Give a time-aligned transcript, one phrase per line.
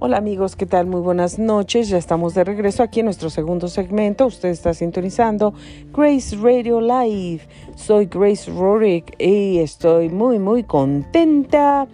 [0.00, 0.86] Hola amigos, ¿qué tal?
[0.86, 1.88] Muy buenas noches.
[1.88, 4.26] Ya estamos de regreso aquí en nuestro segundo segmento.
[4.26, 5.54] Usted está sintonizando
[5.92, 7.40] Grace Radio Live.
[7.74, 11.88] Soy Grace Rorick y estoy muy, muy contenta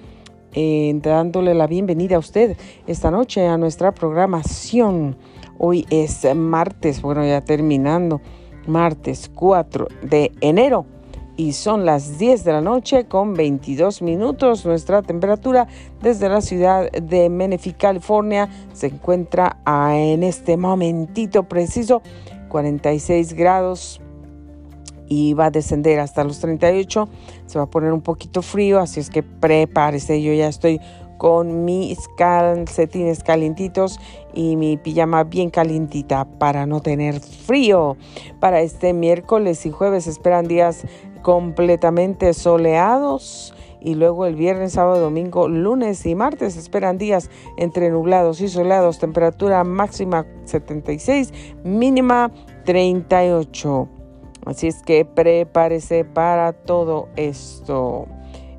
[0.52, 5.16] eh, dándole la bienvenida a usted esta noche a nuestra programación.
[5.56, 8.20] Hoy es martes, bueno, ya terminando,
[8.66, 10.84] martes 4 de enero
[11.36, 14.64] y son las 10 de la noche con 22 minutos.
[14.64, 15.66] Nuestra temperatura
[16.02, 22.02] desde la ciudad de Menifee, California, se encuentra en este momentito preciso
[22.48, 24.00] 46 grados
[25.08, 27.08] y va a descender hasta los 38.
[27.46, 30.22] Se va a poner un poquito frío, así es que prepárese.
[30.22, 30.80] Yo ya estoy
[31.18, 33.98] con mis calcetines calientitos
[34.34, 37.96] y mi pijama bien calientita para no tener frío.
[38.40, 40.84] Para este miércoles y jueves esperan días
[41.24, 48.42] completamente soleados y luego el viernes, sábado, domingo, lunes y martes esperan días entre nublados
[48.42, 51.32] y soleados, temperatura máxima 76,
[51.64, 52.30] mínima
[52.66, 53.88] 38.
[54.44, 58.06] Así es que prepárese para todo esto.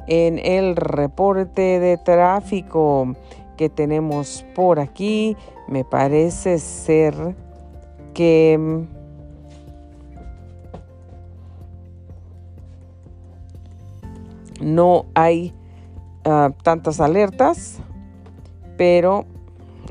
[0.07, 3.13] En el reporte de tráfico
[3.57, 7.35] que tenemos por aquí, me parece ser
[8.15, 8.87] que
[14.59, 15.53] no hay
[16.23, 17.79] ah, tantas alertas,
[18.77, 19.25] pero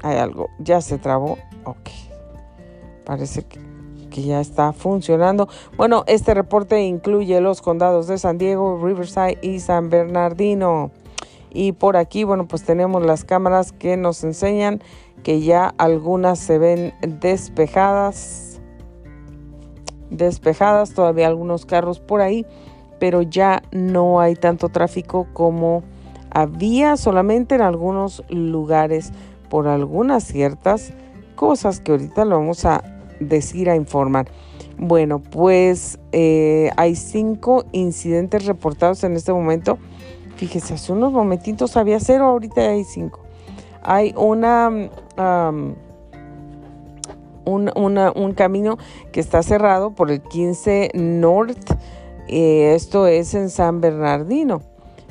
[0.02, 1.90] hay algo, ya se trabó, ok,
[3.04, 3.60] parece que,
[4.10, 5.48] que, ya está funcionando.
[5.76, 10.90] Bueno, este reporte incluye los condados de San Diego, Riverside y San Bernardino.
[11.50, 14.82] Y por aquí, bueno, pues tenemos las cámaras que nos enseñan
[15.22, 18.60] que ya algunas se ven despejadas,
[20.10, 22.44] despejadas, todavía algunos carros por ahí
[23.04, 25.82] pero ya no hay tanto tráfico como
[26.30, 29.12] había solamente en algunos lugares
[29.50, 30.94] por algunas ciertas
[31.34, 32.82] cosas que ahorita lo vamos a
[33.20, 34.28] decir, a informar.
[34.78, 39.76] Bueno, pues eh, hay cinco incidentes reportados en este momento.
[40.36, 43.20] Fíjese, hace unos momentitos había cero, ahorita hay cinco.
[43.82, 44.70] Hay una,
[47.44, 48.78] un camino
[49.12, 51.70] que está cerrado por el 15 North
[52.28, 54.62] esto es en San Bernardino,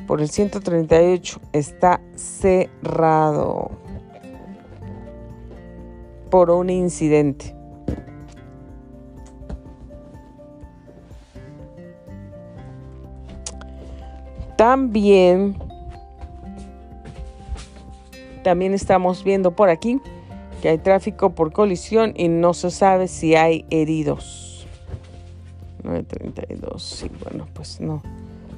[0.07, 1.40] por el 138.
[1.53, 3.72] Está cerrado
[6.29, 7.56] por un incidente.
[14.57, 15.57] También,
[18.44, 20.00] también estamos viendo por aquí
[20.62, 24.53] que hay tráfico por colisión y no se sabe si hay heridos.
[25.84, 26.80] 9.32.
[26.80, 28.02] Sí, bueno, pues no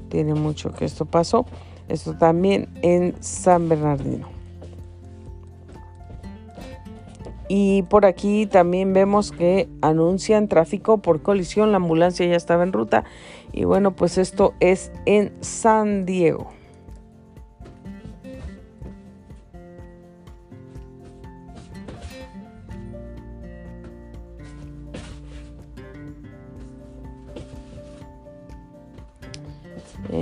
[0.09, 1.45] tiene mucho que esto pasó.
[1.87, 4.27] Esto también en San Bernardino.
[7.47, 11.71] Y por aquí también vemos que anuncian tráfico por colisión.
[11.71, 13.03] La ambulancia ya estaba en ruta.
[13.51, 16.49] Y bueno, pues esto es en San Diego.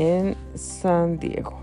[0.04, 1.60] En San Diego.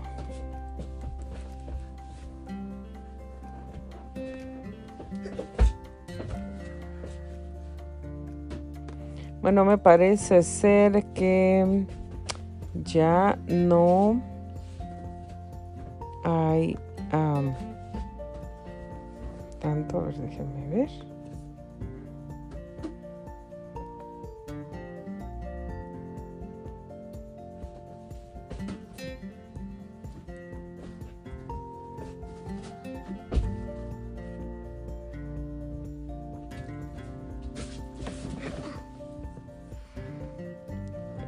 [9.41, 11.85] Bueno, me parece ser que
[12.83, 14.21] ya no
[16.23, 16.77] hay
[19.61, 20.09] tanto.
[20.17, 21.10] Déjenme ver.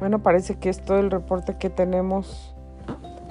[0.04, 2.54] Bueno, parece que es todo el reporte que tenemos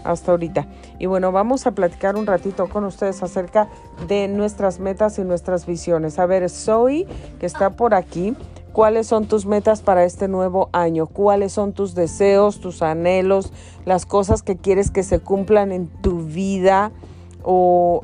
[0.04, 0.66] hasta ahorita.
[0.98, 3.70] Y bueno, vamos a platicar un ratito con ustedes acerca
[4.08, 6.18] de nuestras metas y nuestras visiones.
[6.18, 7.06] A ver, Zoe,
[7.40, 8.36] que está por aquí,
[8.72, 11.06] ¿cuáles son tus metas para este nuevo año?
[11.06, 13.54] ¿Cuáles son tus deseos, tus anhelos,
[13.86, 16.92] las cosas que quieres que se cumplan en tu vida?
[17.44, 18.02] ¿O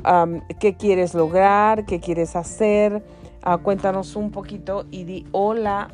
[0.59, 1.87] qué quieres lograr?
[1.87, 3.03] ¿Qué quieres hacer?
[3.41, 5.89] Ah, cuéntanos un poquito y di hola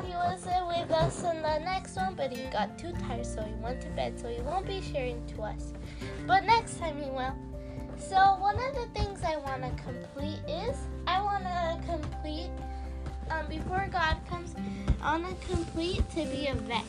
[0.00, 3.52] he was with us in the next one, but he got too tired, so he
[3.54, 5.72] went to bed, so he won't be sharing to us.
[6.26, 7.34] But next time he will.
[7.98, 10.76] So one of the things I want to complete is
[11.06, 12.50] I want to complete
[13.30, 14.54] um, before God comes.
[15.02, 16.84] I want to complete to be a vet.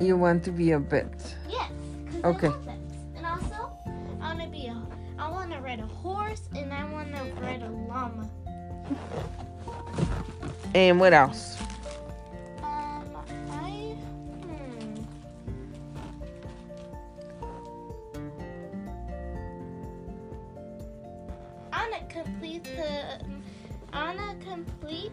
[0.00, 1.36] You want to be a vet.
[1.48, 1.70] Yes.
[2.24, 2.48] Okay.
[2.48, 2.94] I love vets.
[3.16, 3.72] And also,
[4.20, 4.82] I want to be a.
[5.18, 8.28] I want to ride a horse and I want to ride a llama.
[10.74, 11.56] And what else?
[12.62, 13.04] Um,
[13.50, 13.96] I.
[14.42, 14.94] Hmm.
[21.72, 23.20] To complete the.
[23.92, 25.12] I complete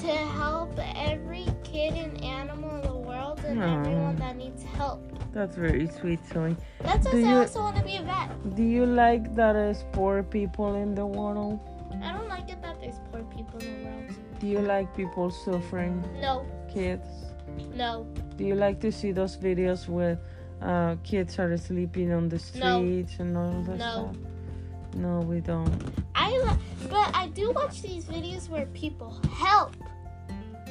[0.00, 5.00] to help every kid and animal in the world and everyone that needs help.
[5.32, 6.56] That's very sweet, Zoe.
[6.80, 8.54] That's Do why I you- also want to be a vet.
[8.56, 11.58] Do you like that there's poor people in the world?
[13.36, 14.10] People in the world.
[14.40, 17.08] Do you like people suffering, No, kids?
[17.74, 20.18] no, Do you like to see those videos where
[20.62, 22.78] uh, kids are sleeping on the No.
[22.80, 23.90] streets and all that No.
[23.92, 24.16] stuff?
[24.96, 25.72] No, we don't.
[26.14, 26.58] I lo-
[26.88, 29.74] but I do watch these videos where people help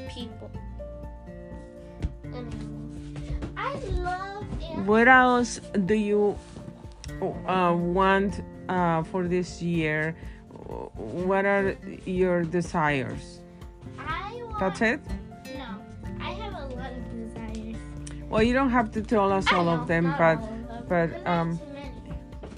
[0.10, 0.50] people.
[2.24, 2.95] Animals.
[3.57, 4.88] I love animals.
[4.88, 6.38] What else do you
[7.48, 10.15] uh, want uh, for this year?
[10.96, 13.40] What are your desires?
[14.00, 14.60] I want.
[14.60, 15.00] That's it?
[15.56, 15.75] No,
[16.20, 17.78] I have a lot of desires.
[18.30, 21.28] Well, you don't have to tell us all know, of them, but of them, but,
[21.28, 21.60] um,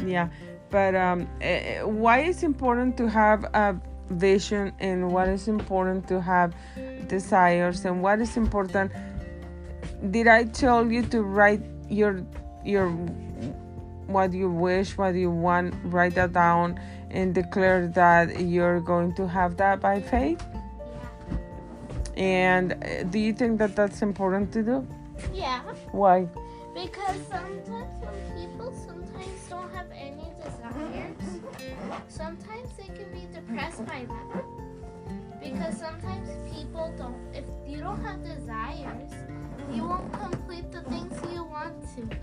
[0.06, 0.30] yeah.
[0.70, 3.76] But um, eh, why is important to have a
[4.10, 6.54] vision, and what is important to have
[7.08, 8.92] desires, and what is important?
[10.12, 12.26] Did I tell you to write your
[12.64, 12.90] your
[14.08, 16.80] what you wish, what you want, write that down,
[17.12, 20.44] and declare that you're going to have that by faith?
[22.18, 24.88] And uh, do you think that that's important to do?
[25.34, 25.62] Yeah,
[25.92, 26.28] Why?
[26.74, 31.16] because sometimes when people sometimes don't have any desires,
[32.10, 34.44] sometimes they can be depressed by that.
[35.42, 39.12] Because sometimes people don't, if you don't have desires,
[39.74, 42.18] you won't complete the things you want to.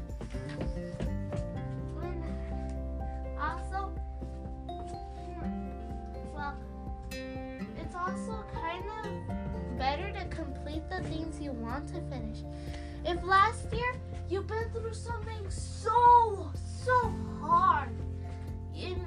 [11.52, 12.38] You want to finish.
[13.04, 13.94] If last year
[14.28, 16.50] you've been through something so,
[16.84, 17.90] so hard,
[18.76, 19.04] and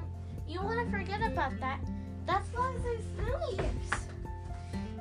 [0.47, 1.79] you want to forget about that,
[2.25, 3.91] that's why there's New Year's.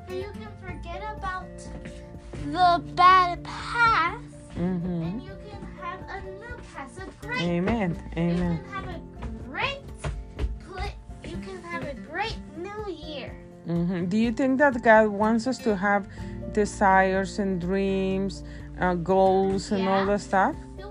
[0.06, 1.46] Where you can forget about
[2.52, 4.20] the bad past
[4.54, 5.02] Mm-hmm.
[5.02, 8.00] and you can have a new past, a great Amen.
[8.14, 8.58] you Amen.
[8.58, 9.00] can have a
[9.50, 9.80] great
[11.24, 13.34] you can have a great new year.
[13.66, 16.06] hmm Do you think that God wants us to have
[16.54, 18.42] desires and dreams,
[18.80, 20.12] uh, goals, and all Yeah.
[20.16, 20.54] that stuff?
[20.78, 20.84] Yeah.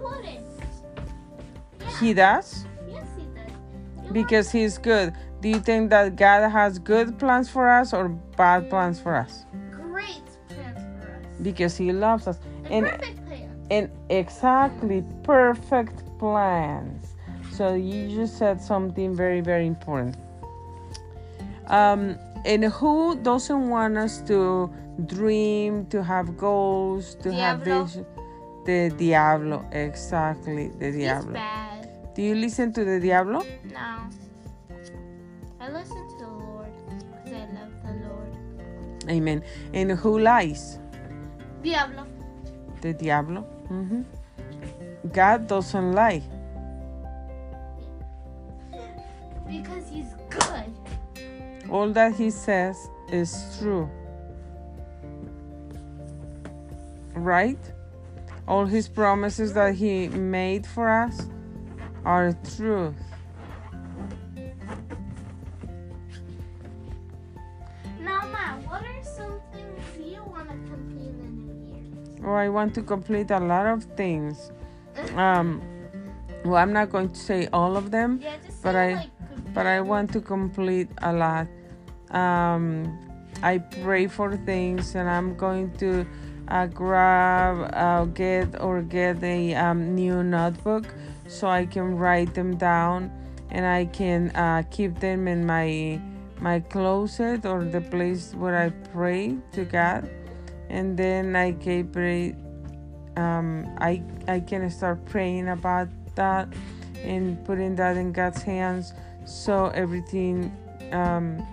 [2.00, 4.06] He does yes, he does.
[4.06, 5.14] You because He's good.
[5.42, 9.46] Do you think that God has good plans for us or bad plans for us?
[9.72, 11.26] great plans for us.
[11.42, 12.40] Because He loves us.
[12.70, 13.68] And And perfect plans.
[13.72, 17.16] and exactly perfect plans.
[17.52, 20.16] So you just said something very very important.
[21.68, 24.70] Um, and who doesn't want us to
[25.06, 27.84] dream, to have goals, to have Diablo.
[27.86, 28.06] vision?
[28.66, 31.34] The diablo, exactly, the diablo.
[31.34, 31.90] bad.
[32.16, 33.44] Do you listen to the diablo?
[33.74, 34.08] No.
[35.60, 39.10] I listen to the Lord because I love the Lord.
[39.10, 39.44] Amen.
[39.74, 40.80] And who lies?
[41.62, 42.06] Diablo.
[42.82, 43.42] The diablo.
[43.68, 44.02] hmm
[45.12, 46.22] God doesn't lie.
[49.48, 50.72] Because he's good.
[51.70, 52.78] All that He says
[53.12, 53.90] is true.
[57.24, 57.58] Right?
[58.50, 61.28] All His promises that He made for us
[62.04, 63.00] are truth.
[68.02, 72.26] Now, Ma, what are some things you want to complete in the new year?
[72.28, 74.52] Or I want to complete a lot of things.
[75.16, 75.62] Um,
[76.44, 79.10] well, I'm not going to say all of them, Yeah, just But I- like,
[79.54, 81.48] but I want to complete a lot.
[82.12, 83.00] Um,
[83.42, 86.06] I pray for things, and I'm going to
[86.48, 90.86] uh, grab, uh, get or get a um, new notebook
[91.28, 93.12] so I can write them down,
[93.50, 96.00] and I can uh, keep them in my
[96.40, 100.10] my closet or the place where I pray to God,
[100.70, 102.36] and then I can pray.
[103.16, 106.48] Um, I I can start praying about that
[107.04, 108.94] and putting that in God's hands
[109.26, 110.52] so everything
[110.92, 111.46] um,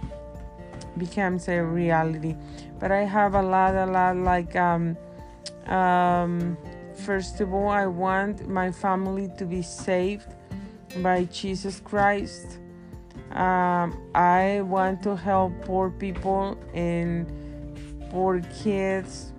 [0.99, 2.37] becomes a reality.
[2.79, 4.97] But I have a lot, a lot like um,
[5.67, 6.57] um,
[6.95, 10.35] first of all, I want my family to be saved
[11.03, 12.59] by Jesus Christ.
[13.33, 17.31] Um, I want to help poor people and
[18.11, 19.33] poor kids.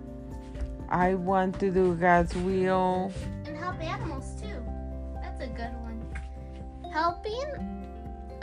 [0.89, 3.11] I want to do God's will.
[3.45, 4.63] And help animals too.
[5.21, 6.91] That's a good one.
[6.91, 7.81] Helping?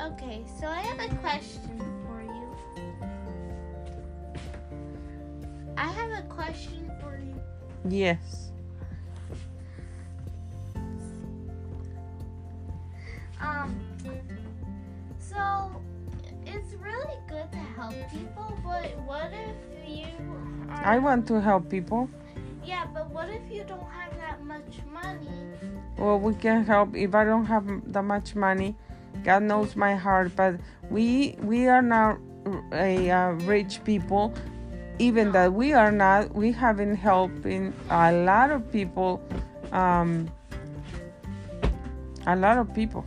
[0.01, 1.98] Okay, so I have a question
[5.79, 7.41] I have a question for you.
[7.89, 8.51] Yes.
[13.41, 13.81] Um,
[15.21, 15.71] so
[16.45, 20.09] it's really good to help people, but what if you
[20.69, 22.11] are, I want to help people.
[22.65, 25.31] Yeah, but what if you don't have that much money?
[25.97, 28.75] Well, we can help if I don't have that much money.
[29.23, 30.57] God knows my heart, but
[30.91, 32.19] we we are not
[32.73, 34.35] a uh, rich people.
[34.99, 39.23] Even that we are not, we haven't helping a lot of people,
[39.71, 40.29] um,
[42.27, 43.05] a lot of people,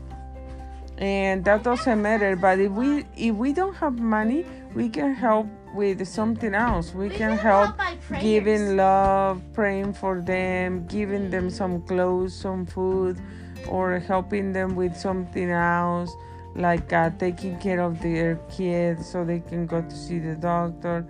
[0.98, 2.36] and that doesn't matter.
[2.36, 6.93] But if we if we don't have money, we can help with something else.
[6.93, 12.33] We, We can can help help giving love, praying for them, giving them some clothes,
[12.33, 13.19] some food,
[13.67, 16.12] or helping them with something else,
[16.55, 21.05] like uh, taking care of their kids so they can go to see the doctor.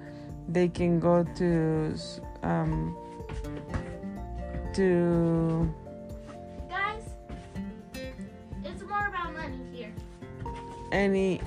[0.51, 1.95] They can go to
[2.43, 2.95] um,
[4.73, 5.73] to
[6.69, 7.03] Guys,
[8.65, 9.91] it's more about money here.
[10.91, 11.39] any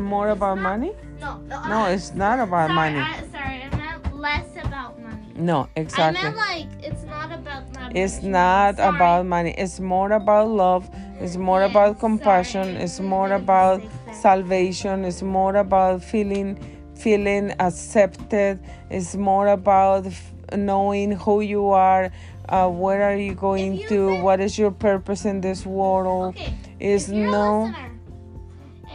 [0.00, 0.92] more about money.
[1.20, 1.62] No, no.
[1.68, 2.98] No, I- it's not about sorry, money.
[3.00, 5.32] I, sorry, I meant less about money.
[5.36, 6.20] No, exactly.
[6.20, 8.76] I meant like it's not about that It's not money.
[8.76, 8.96] Sorry.
[8.96, 9.54] about money.
[9.58, 10.88] It's more about love.
[11.20, 12.64] It's more Yes, about compassion.
[12.72, 12.84] sorry.
[12.84, 14.14] It's more about exactly.
[14.14, 15.04] salvation.
[15.04, 16.58] It's more about feeling
[17.08, 18.58] feeling accepted.
[18.90, 22.10] It's more about f- knowing who you are.
[22.48, 24.22] Uh, where are you going you to?
[24.22, 26.34] What is your purpose in this world?
[26.34, 26.54] Okay.
[26.80, 27.64] Is no.
[27.64, 27.90] listener,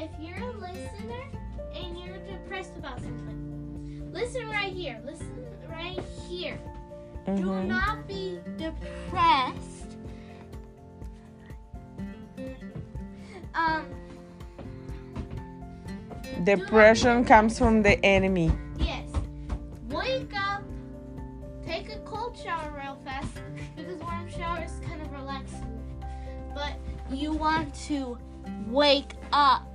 [0.06, 1.24] if you're a listener
[1.76, 5.00] and you're depressed about something, listen right here.
[5.06, 6.58] Listen right here.
[7.26, 7.68] Do Mhm.
[7.68, 9.98] not be depressed.
[13.54, 13.86] Um,
[16.44, 18.52] Depression comes from the enemy.
[18.78, 19.08] yes.
[19.90, 20.64] Wake up.
[21.66, 23.28] Take a cold shower real fast
[23.76, 25.82] because warm shower is kind of relaxing.
[26.54, 26.74] But
[27.12, 28.18] you want to
[28.68, 29.66] wake up.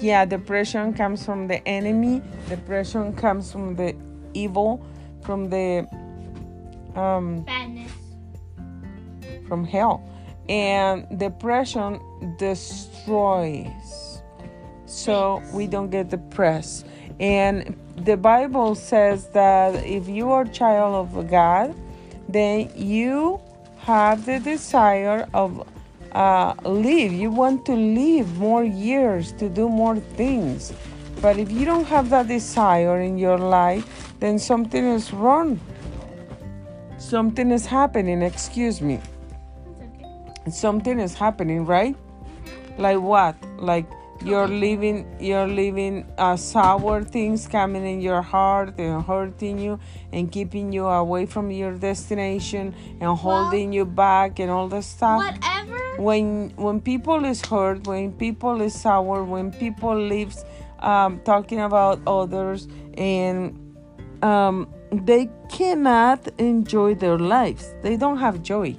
[0.00, 2.22] Yeah, depression comes from the enemy.
[2.48, 3.94] Depression comes from the
[4.32, 4.84] evil,
[5.22, 5.86] from the
[6.94, 7.92] um, Badness.
[9.46, 10.08] from hell.
[10.48, 12.00] And depression
[12.38, 14.13] destroys.
[14.86, 16.86] So we don't get depressed.
[17.20, 21.74] And the Bible says that if you are child of God,
[22.28, 23.40] then you
[23.78, 25.66] have the desire of
[26.12, 27.12] uh, live.
[27.12, 30.72] You want to live more years to do more things.
[31.20, 35.60] But if you don't have that desire in your life, then something is wrong.
[36.98, 39.00] Something is happening, excuse me.
[39.80, 40.50] Okay.
[40.50, 41.96] Something is happening, right?
[42.78, 43.36] Like what?
[43.58, 43.86] Like
[44.24, 49.78] you're living you're living uh, sour things coming in your heart and hurting you
[50.12, 55.18] and keeping you away from your destination and holding you back and all that stuff.
[55.18, 56.02] Whatever.
[56.02, 60.44] when when people is hurt when people is sour when people lives
[60.80, 63.60] um, talking about others and
[64.22, 67.74] um, they cannot enjoy their lives.
[67.82, 68.76] They don't have joy.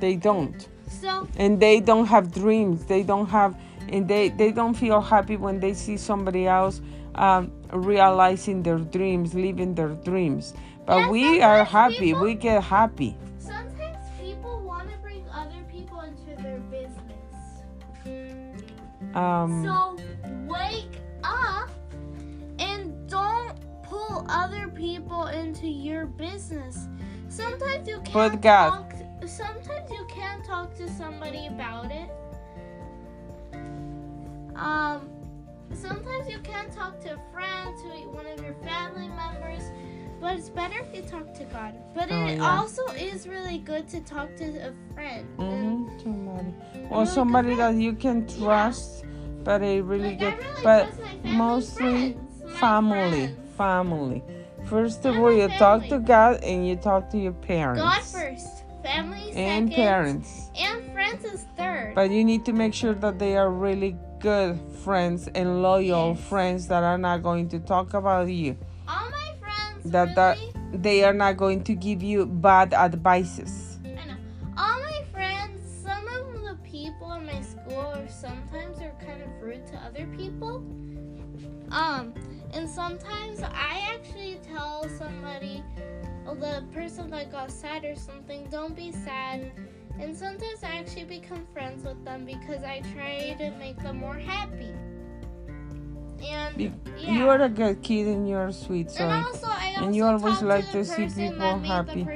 [0.00, 0.68] They don't
[1.00, 3.54] So and they don't have dreams they don't have
[3.88, 6.80] and they they don't feel happy when they see somebody else
[7.14, 10.54] um, realizing their dreams living their dreams
[10.86, 15.62] but Yeah, we are happy people- we get happy sometimes people want to bring other
[15.70, 17.34] people into their business.
[19.14, 19.96] um, So
[20.46, 21.70] wake up
[22.58, 26.88] and don't pull other people into your business.
[27.28, 28.70] Sometimes you can't But God.
[28.70, 28.94] talk.
[29.28, 32.10] Sometimes you can talk to somebody about it.
[34.56, 35.08] Um,
[35.72, 39.62] sometimes you can talk to a friend, to one of your family members,
[40.20, 41.74] but it's better if you talk to God.
[41.94, 42.58] But Oh, it yeah.
[42.58, 45.26] also is really good to talk to a friend.
[45.38, 46.54] And, Mhm, somebody
[46.90, 49.04] or Really somebody that you can trust
[49.44, 53.56] but a really like, good really but family, mostly friends, family friends.
[53.56, 54.22] family
[54.66, 58.57] first of all you talk to god and you talk to your parents God first,
[58.88, 61.92] family and second, parents and friends is third.
[61.94, 66.28] but you need to make sure that they are really good friends and loyal Yes.
[66.30, 68.56] friends that are not going to talk about you
[68.88, 70.36] All my friends that that
[70.86, 73.52] they are not going to give you bad advices
[73.84, 74.18] I know.
[74.62, 79.30] All my friends, some of the people in my school are sometimes are kind of
[79.46, 80.54] rude to other people.
[81.70, 82.04] Um,
[82.54, 85.47] and sometimes I actually tell somebody,
[86.28, 89.50] oh, the person that got sad or something, don't be sad.
[89.98, 94.14] And sometimes I actually become friends with them because I try to make them more
[94.14, 94.72] happy.
[96.22, 97.12] And Be- yeah.
[97.12, 100.04] You are a good kid and you're sweet, so And also, I also And you
[100.04, 102.06] always like to, to see people happy.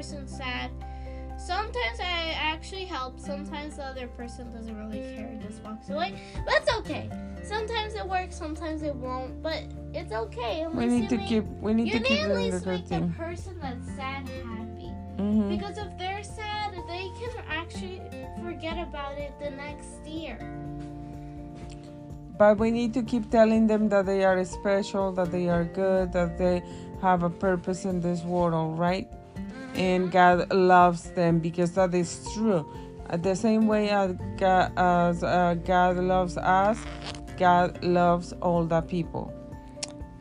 [3.03, 3.19] Help.
[3.19, 6.15] Sometimes the other person doesn't really care and just walks away.
[6.45, 7.11] But it's okay.
[7.43, 8.37] Sometimes it works.
[8.37, 9.43] Sometimes it won't.
[9.43, 10.63] But it's okay.
[10.63, 13.13] At we need to make- keep we need to keep at least make the thing.
[13.13, 14.91] person that's sad happy.
[15.19, 18.01] hmm Because if they're sad, they can actually
[18.45, 20.39] forget about it the next year.
[22.39, 26.13] But we need to keep telling them that they are special, that they are good,
[26.13, 26.63] that they
[27.01, 29.09] have a purpose in this world, right?
[29.75, 32.63] And God loves them because that is true.
[33.11, 36.79] Uh, The same way as God, as, uh, God loves us,
[37.39, 39.33] God loves all the people.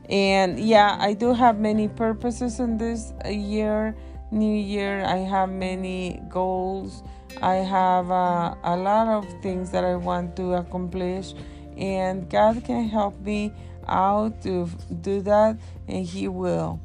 [0.10, 3.96] And yeah, I do have many purposes in this year,
[4.30, 5.06] new year.
[5.06, 7.04] I have many goals.
[7.42, 11.34] I have uh, a lot of things that I want to accomplish,
[11.78, 13.54] and God can help me
[13.88, 14.68] out to
[15.02, 15.58] do that,
[15.88, 16.80] and He will.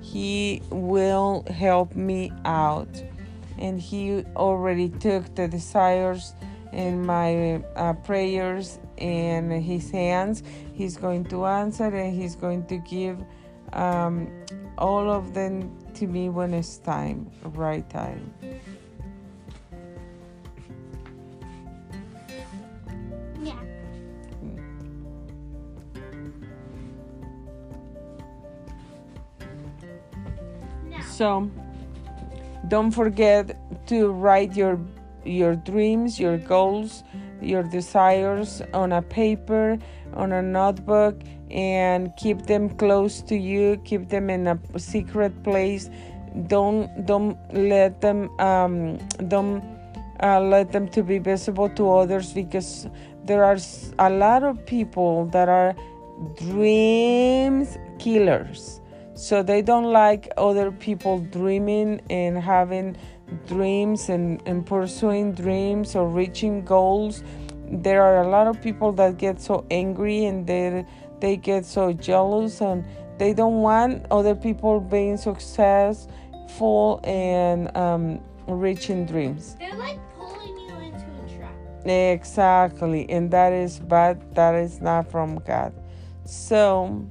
[0.00, 2.88] He will help me out,
[3.58, 6.34] and He already took the desires
[6.72, 10.42] and my uh, prayers in His hands.
[10.74, 13.18] He's going to answer, and He's going to give
[13.72, 14.28] um,
[14.78, 18.34] all of them to me when it's time, right time.
[30.90, 31.00] Yeah.
[31.02, 31.50] So
[32.74, 34.80] don't forget to write your
[35.24, 37.04] your dreams, your goals,
[37.40, 39.78] your desires on a paper,
[40.14, 41.14] on a notebook
[41.52, 45.88] and keep them close to you, keep them in a secret place.
[46.48, 49.62] Don't don't let them um don't
[50.20, 52.88] uh, let them to be visible to others because
[53.24, 53.58] there are
[54.00, 55.76] a lot of people that are
[56.42, 58.80] dreams killers
[59.14, 62.96] so they don't like other people dreaming and having
[63.46, 67.22] dreams and, and pursuing dreams or reaching goals
[67.70, 70.84] there are a lot of people that get so angry and they
[71.20, 72.84] they get so jealous and
[73.18, 80.74] they don't want other people being successful and um, reaching dreams they're like pulling you
[80.78, 81.86] into a trap.
[81.86, 84.34] Exactly, and that is bad.
[84.34, 85.72] That is not from God.
[86.24, 87.06] So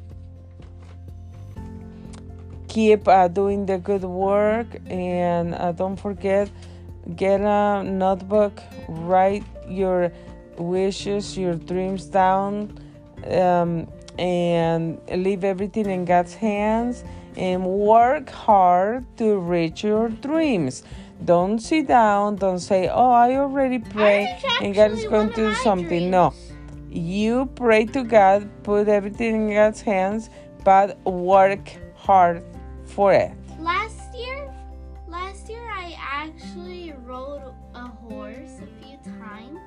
[2.74, 6.50] keep uh, doing the good work, and uh, don't forget
[7.16, 10.12] get a notebook, write your
[10.58, 12.80] wishes, your dreams down,
[13.28, 17.04] um, and leave everything in God's hands,
[17.38, 20.84] and work hard to reach your dreams.
[21.26, 22.38] Don't sit down.
[22.38, 26.10] Don't say, "Oh, I already prayed." That's and God is going to do something.
[26.10, 26.34] No,
[26.90, 30.32] you pray to God, put everything in God's hands,
[30.64, 32.44] but work hard
[32.86, 33.32] for it.
[33.60, 34.54] Last year,
[35.08, 39.60] last year I actually rode a horse a few times,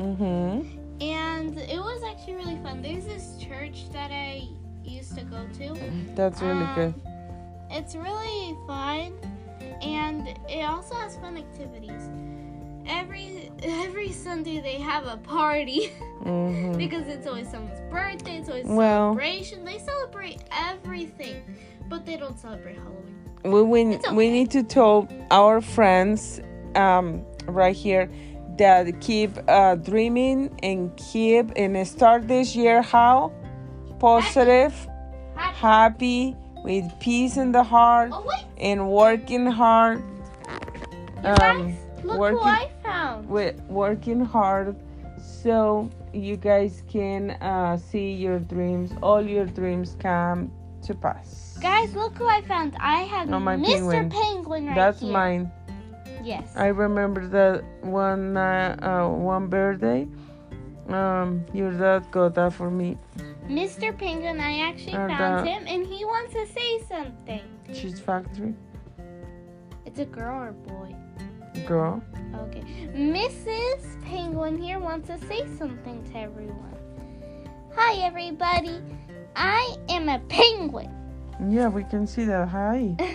[0.00, 1.00] Mm-hmm.
[1.00, 2.82] and it was actually really fun.
[2.82, 4.48] There's this church that I
[4.84, 5.78] used to go to.
[6.14, 6.94] That's really Um, good.
[7.70, 9.12] It's really fun,
[9.82, 12.10] and it also has fun activities.
[12.86, 15.90] Every every Sunday they have a party
[16.24, 16.78] Mm-hmm.
[16.78, 18.38] because it's always someone's birthday.
[18.38, 19.64] It's always Well- celebration.
[19.64, 21.42] They celebrate everything,
[21.88, 23.14] but they don't celebrate Halloween.
[23.44, 26.40] We we, It's we need to tell our friends
[26.76, 28.08] um, right here
[28.56, 33.32] that keep uh, dreaming and keep and start this year how
[33.98, 34.72] positive,
[35.36, 38.24] Happy- happy, with peace in the heart, Oh
[38.56, 40.02] and working hard.
[41.22, 42.70] Um, guys, look working- who I found.
[43.22, 44.76] With working hard
[45.18, 50.50] so you guys can uh, see your dreams all your dreams come
[50.82, 52.76] to pass Guys, look who I found.
[52.78, 53.64] I have Oh, my Mr.
[53.70, 54.10] penguin.
[54.10, 55.12] Penguin right that's here.
[55.12, 55.50] mine
[56.22, 56.52] Yes.
[56.56, 60.06] i remember that one uh, uh, one birthday
[60.88, 62.98] um your dad got that for me
[63.48, 63.92] Mr.
[63.98, 67.42] Penguin, I actually found him, and he wants to say something.
[67.74, 68.54] cheese factory
[69.84, 70.94] It's a girl or boy?
[71.66, 72.02] Girl
[72.34, 72.62] Okay.
[72.94, 74.02] Mrs.
[74.04, 76.74] Penguin here wants to say something to everyone.
[77.76, 78.80] Hi, everybody.
[79.36, 80.90] I am a penguin.
[81.50, 82.96] yeah we can see that hi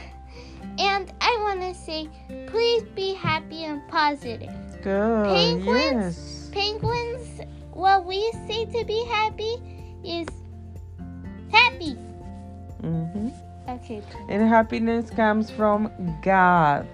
[0.79, 2.07] And I want to say,
[2.47, 4.49] please be happy and positive.
[4.81, 5.93] good Penguins?
[5.93, 7.41] yes Penguins
[7.73, 9.55] what we say to be happy
[10.03, 10.27] is
[11.51, 11.93] happy.
[12.81, 13.29] hmm
[13.67, 14.01] Okay.
[14.29, 15.91] And happiness comes from
[16.23, 16.87] God.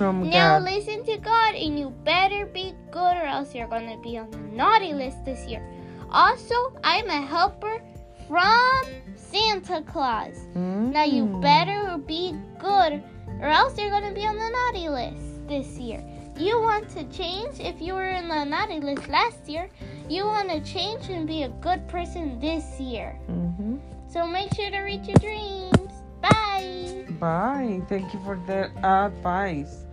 [0.00, 0.62] From Now God.
[0.64, 4.38] listen to God and you better be good or else you're gonna be on the
[4.38, 5.62] naughty list this year.
[6.10, 7.82] Also, I'm a helper
[8.26, 8.80] from
[9.14, 10.40] Santa Claus.
[10.54, 11.42] Now you Mm.
[11.42, 13.02] better be good
[13.42, 16.02] or else you're gonna be on the naughty list this year.
[16.34, 19.68] You want to change if you were in the naughty list last year.
[20.08, 23.20] You want to change and be a good person this year.
[23.28, 23.78] Mhm.
[24.08, 25.92] So make sure to reach your dreams.
[26.22, 27.04] Bye.
[27.20, 27.82] Bye.
[27.86, 29.84] Thank you for the advice.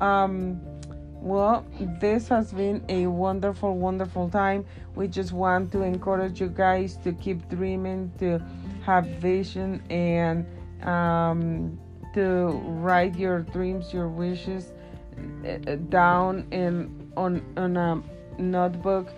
[0.00, 0.60] Um,
[1.24, 1.66] well,
[2.00, 4.66] this has been a wonderful, wonderful time.
[4.94, 8.44] We just want to encourage you guys to keep dreaming, to
[8.84, 10.46] have vision, and
[10.86, 11.80] um,
[12.12, 12.48] to
[12.82, 14.72] write your dreams, your wishes
[15.46, 18.02] uh, down in on on a
[18.38, 19.08] notebook.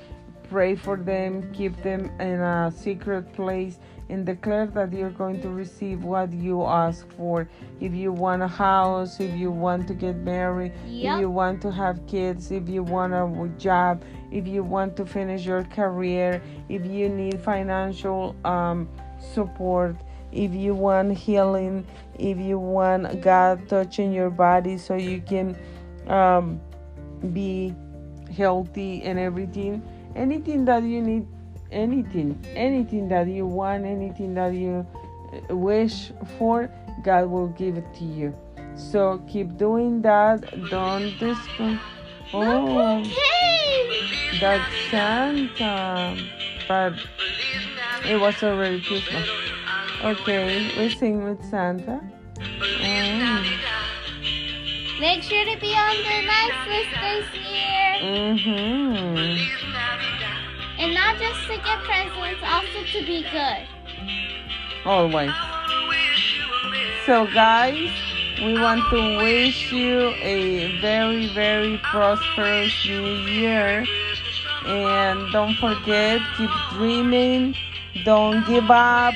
[0.48, 5.48] Pray for them, keep them in a secret place, and declare that you're going to
[5.48, 7.48] receive what you ask for.
[7.80, 10.72] If you want a house, if you want to get married,
[11.16, 15.06] if you want to have kids, if you want a job, if you want to
[15.06, 18.88] finish your career, if you need financial um,
[19.34, 19.96] support,
[20.32, 21.86] if you want healing,
[22.18, 25.56] if you want God touching your body so you can
[26.08, 26.60] um,
[27.32, 27.74] be
[28.36, 29.82] healthy and everything,
[30.14, 31.26] anything that you need,
[31.76, 34.86] anything, anything that you want, anything that you
[35.50, 36.70] uh, wish for,
[37.02, 38.34] God will give it to you.
[38.74, 40.40] So keep doing that.
[40.70, 41.78] Don't disco.
[42.32, 43.04] Oh,
[44.40, 46.16] that's Santa.
[46.66, 46.94] But
[48.04, 49.28] it was already Christmas.
[50.02, 52.00] Okay, we sing with Santa.
[52.38, 53.44] Oh.
[55.00, 57.86] Make sure to be on the nice list this year.
[58.02, 59.55] Mm-hmm.
[61.06, 63.62] Not just to get presents, also to be good.
[64.84, 65.30] Always.
[67.06, 67.92] So, guys,
[68.42, 73.86] we want to wish you a very, very prosperous new year.
[74.66, 77.54] And don't forget, keep dreaming.
[78.04, 79.14] Don't give up.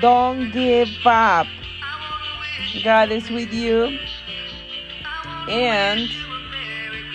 [0.00, 1.46] Don't give up.
[2.82, 3.98] God is with you.
[5.50, 6.08] And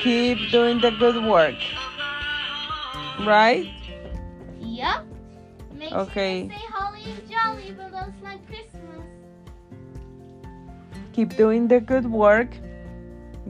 [0.04, 1.56] keep doing the good work.
[3.20, 3.68] Right?
[4.74, 5.06] Yup.
[5.78, 6.34] Make Okay.
[6.42, 9.06] sure to stay holly and jolly, but that's like Christmas.
[11.14, 12.50] keep doing the good work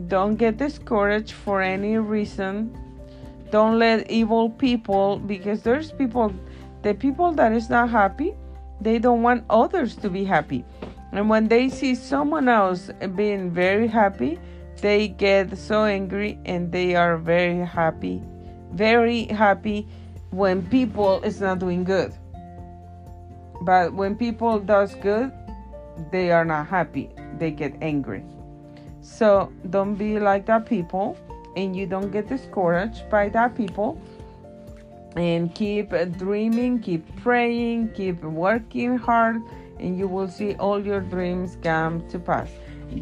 [0.07, 2.75] don't get discouraged for any reason
[3.51, 6.33] don't let evil people because there's people
[6.81, 8.35] the people that is not happy
[8.81, 10.65] they don't want others to be happy
[11.13, 14.37] and when they see someone else being very happy
[14.81, 18.21] they get so angry and they are very happy
[18.73, 19.87] very happy
[20.33, 22.11] when people is not doing good.
[23.61, 25.31] But when people does good
[26.11, 27.11] they are not happy.
[27.37, 28.23] They get angry.
[29.01, 31.17] So don't be like that people
[31.55, 34.01] and you don't get discouraged by that people.
[35.15, 39.39] And keep dreaming keep praying keep working hard
[39.79, 42.49] and you will see all your dreams come to pass.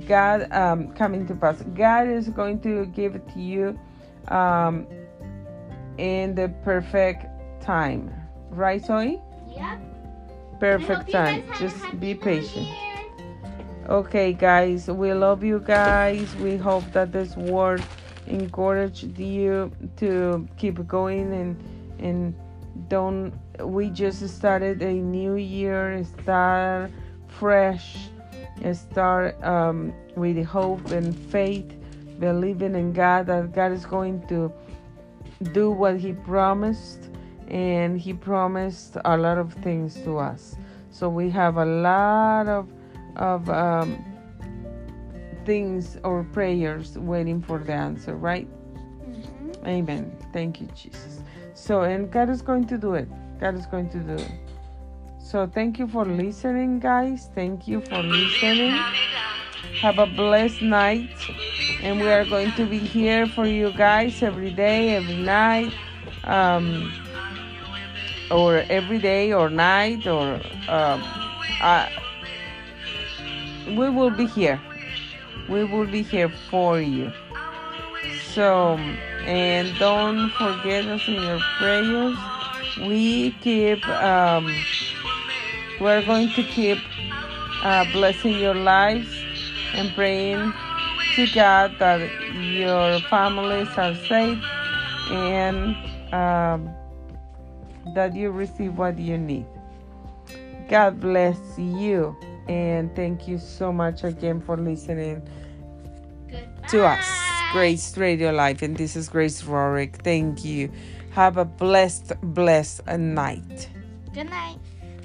[0.06, 1.62] God um, coming to pass.
[1.74, 3.80] God is going to give it to you
[4.28, 4.86] um,
[5.98, 7.26] in the perfect
[7.62, 8.12] time
[8.50, 9.80] right zoe Yep.
[10.60, 12.68] perfect time just be patient
[13.90, 16.34] Okay, guys, we love you guys.
[16.36, 17.84] We hope that this word
[18.28, 21.58] encouraged you to keep going and
[22.00, 22.34] and
[22.88, 23.34] don't.
[23.60, 26.06] We just started a new year.
[26.22, 26.92] Start
[27.28, 27.98] fresh.
[28.72, 31.74] Start um, with hope and faith,
[32.20, 34.54] believing in God that God is going to
[35.54, 37.10] do what He promised,
[37.48, 40.56] and He promised a lot of things to us.
[40.92, 42.68] So we have a lot of
[43.18, 44.04] of um,
[45.46, 48.48] things or prayers waiting for the answer, right?
[49.06, 49.68] Mhm.
[49.68, 50.12] Amen.
[50.34, 51.22] Thank you, Jesus.
[51.54, 53.08] So, and God is going to do it.
[53.40, 54.32] God is going to do it.
[55.20, 57.30] So, thank you for listening, guys.
[57.36, 58.76] Thank you for listening.
[59.82, 61.10] Have a blessed night.
[61.82, 65.74] And we are going to be here for you guys every day, every night,
[66.26, 66.94] um,
[68.30, 71.90] or every day or night, or uh,
[73.68, 74.62] we will be here.
[75.50, 77.12] We will be here for you.
[78.34, 78.78] So,
[79.26, 82.16] and don't forget us in your prayers.
[82.80, 84.54] We keep, um,
[85.80, 86.78] we're going to keep
[87.64, 89.10] uh, blessing your lives
[89.74, 90.54] and praying
[91.16, 92.00] to God that
[92.34, 94.44] your families are safe
[95.10, 95.76] and
[96.14, 96.70] um,
[97.94, 99.46] that you receive what you need.
[100.70, 102.16] God bless you.
[102.48, 105.22] And thank you so much again for listening
[106.30, 106.68] Goodbye.
[106.70, 107.06] to us.
[107.52, 108.62] Grace Radio Life.
[108.62, 109.98] And this is Grace Rorick.
[110.04, 110.72] Thank you.
[111.12, 113.70] Have a blessed, blessed night.
[114.14, 114.58] Good night.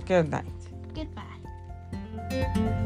[0.07, 0.45] Good night.
[0.95, 2.83] Goodbye.